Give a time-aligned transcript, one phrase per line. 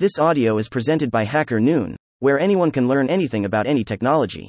[0.00, 4.48] This audio is presented by Hacker Noon, where anyone can learn anything about any technology.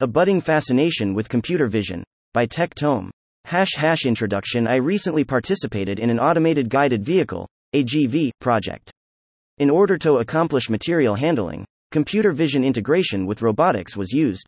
[0.00, 3.10] A budding fascination with computer vision by Tech Tome.
[3.46, 8.92] Hash hash introduction I recently participated in an automated guided vehicle, AGV, project.
[9.56, 14.46] In order to accomplish material handling, computer vision integration with robotics was used.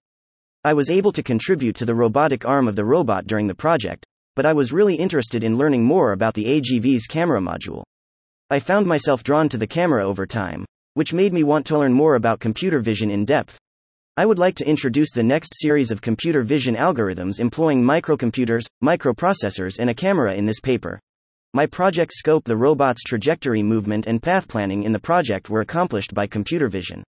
[0.64, 4.04] I was able to contribute to the robotic arm of the robot during the project,
[4.34, 7.84] but I was really interested in learning more about the AGV's camera module.
[8.48, 11.92] I found myself drawn to the camera over time, which made me want to learn
[11.92, 13.58] more about computer vision in depth.
[14.16, 19.80] I would like to introduce the next series of computer vision algorithms employing microcomputers, microprocessors,
[19.80, 21.00] and a camera in this paper.
[21.54, 26.14] My project scope the robot's trajectory movement and path planning in the project were accomplished
[26.14, 27.02] by computer vision.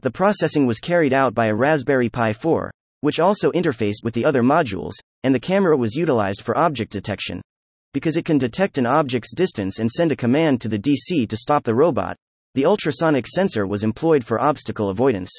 [0.00, 2.70] The processing was carried out by a Raspberry Pi 4,
[3.00, 4.92] which also interfaced with the other modules,
[5.24, 7.40] and the camera was utilized for object detection
[7.96, 11.34] because it can detect an object's distance and send a command to the DC to
[11.34, 12.14] stop the robot.
[12.52, 15.30] The ultrasonic sensor was employed for obstacle avoidance.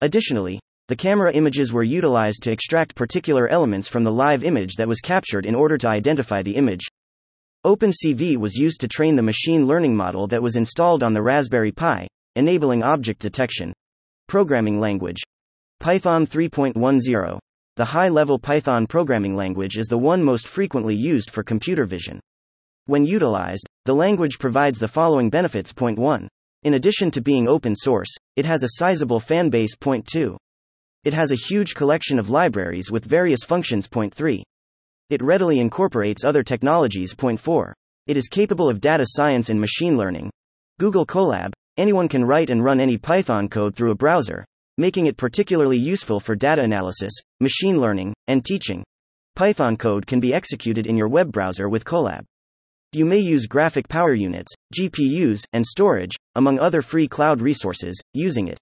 [0.00, 0.58] Additionally,
[0.88, 5.00] the camera images were utilized to extract particular elements from the live image that was
[5.00, 6.86] captured in order to identify the image.
[7.66, 11.72] OpenCV was used to train the machine learning model that was installed on the Raspberry
[11.72, 13.70] Pi, enabling object detection.
[14.28, 15.20] Programming language
[15.78, 17.38] Python 3.10
[17.76, 22.20] the high level Python programming language is the one most frequently used for computer vision.
[22.84, 25.72] When utilized, the language provides the following benefits.
[25.72, 26.28] Point 1.
[26.64, 29.74] In addition to being open source, it has a sizable fan base.
[29.74, 30.36] Point 2.
[31.04, 33.88] It has a huge collection of libraries with various functions.
[33.88, 34.44] Point 3.
[35.08, 37.14] It readily incorporates other technologies.
[37.14, 37.72] Point 4.
[38.06, 40.30] It is capable of data science and machine learning.
[40.78, 44.44] Google Colab, anyone can write and run any Python code through a browser,
[44.82, 48.82] making it particularly useful for data analysis, machine learning, and teaching.
[49.36, 52.24] Python code can be executed in your web browser with Colab.
[52.92, 58.48] You may use graphic power units, GPUs, and storage, among other free cloud resources, using
[58.48, 58.58] it.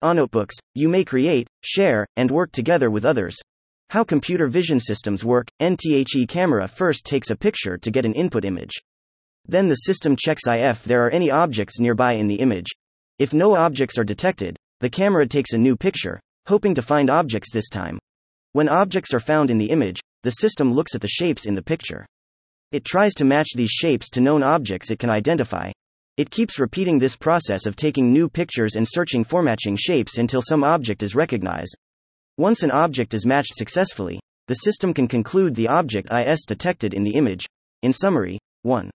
[0.00, 3.36] On notebooks, you may create, share, and work together with others.
[3.90, 8.46] How computer vision systems work NTHE camera first takes a picture to get an input
[8.46, 8.72] image.
[9.46, 12.68] Then the system checks if there are any objects nearby in the image.
[13.18, 17.52] If no objects are detected, the camera takes a new picture, hoping to find objects
[17.52, 17.98] this time.
[18.52, 21.62] When objects are found in the image, the system looks at the shapes in the
[21.62, 22.06] picture.
[22.72, 25.70] It tries to match these shapes to known objects it can identify.
[26.16, 30.42] It keeps repeating this process of taking new pictures and searching for matching shapes until
[30.42, 31.76] some object is recognized.
[32.38, 37.04] Once an object is matched successfully, the system can conclude the object is detected in
[37.04, 37.46] the image.
[37.82, 38.90] In summary, 1.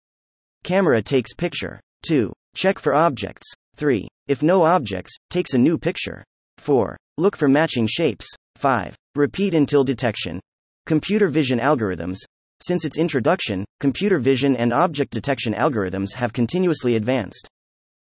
[0.64, 1.80] Camera takes picture.
[2.08, 2.34] 2.
[2.56, 3.48] Check for objects.
[3.76, 4.08] 3.
[4.28, 6.24] If no objects, takes a new picture.
[6.58, 6.98] 4.
[7.20, 8.28] Look for matching shapes.
[8.56, 8.96] 5.
[9.16, 10.40] Repeat until detection.
[10.88, 12.18] Computer vision algorithms.
[12.60, 17.48] Since its introduction, computer vision and object detection algorithms have continuously advanced.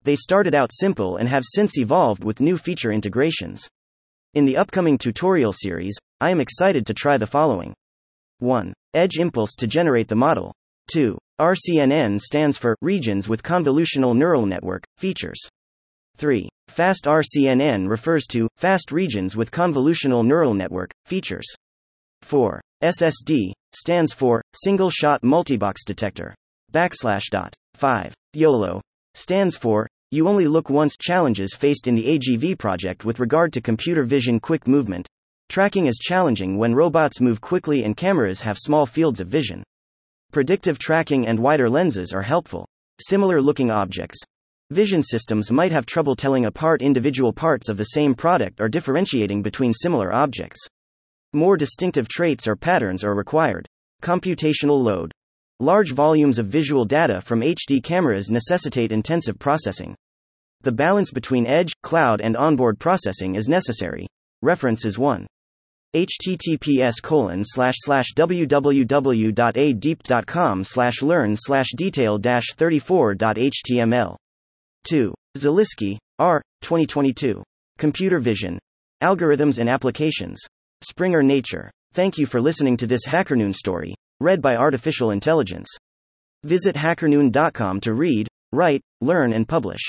[0.04, 3.68] They started out simple and have since evolved with new feature integrations.
[4.34, 7.74] In the upcoming tutorial series, I am excited to try the following
[8.38, 8.72] 1.
[8.94, 10.54] Edge impulse to generate the model.
[10.92, 11.18] 2.
[11.40, 15.40] RCNN stands for Regions with Convolutional Neural Network Features.
[16.16, 16.48] 3.
[16.68, 21.46] Fast RCNN refers to fast regions with convolutional neural network features.
[22.22, 22.60] 4.
[22.82, 26.34] SSD stands for single shot multibox detector.
[26.72, 27.54] Backslash dot.
[27.74, 28.14] 5.
[28.34, 28.80] YOLO
[29.14, 33.60] stands for you only look once challenges faced in the AGV project with regard to
[33.60, 35.08] computer vision quick movement.
[35.48, 39.62] Tracking is challenging when robots move quickly and cameras have small fields of vision.
[40.32, 42.66] Predictive tracking and wider lenses are helpful.
[43.00, 44.18] Similar looking objects.
[44.70, 49.42] Vision systems might have trouble telling apart individual parts of the same product or differentiating
[49.42, 50.66] between similar objects.
[51.34, 53.66] More distinctive traits or patterns are required.
[54.02, 55.12] Computational load.
[55.60, 59.94] Large volumes of visual data from HD cameras necessitate intensive processing.
[60.62, 64.06] The balance between edge, cloud, and onboard processing is necessary.
[64.40, 65.26] References 1
[65.94, 69.34] https colon slash slash www.adeep.com
[70.64, 74.16] slash learn slash detail dash 34.html
[74.84, 75.12] 2.
[75.36, 76.40] Szeliski, R.
[76.62, 77.42] 2022.
[77.78, 78.58] Computer Vision.
[79.02, 80.40] Algorithms and Applications.
[80.82, 81.70] Springer Nature.
[81.92, 85.68] Thank you for listening to this HackerNoon story, read by Artificial Intelligence.
[86.44, 89.80] Visit hackernoon.com to read, write, learn, and publish.